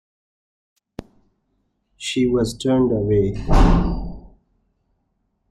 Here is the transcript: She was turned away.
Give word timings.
She 1.95 2.25
was 2.25 2.57
turned 2.57 2.91
away. 2.91 3.35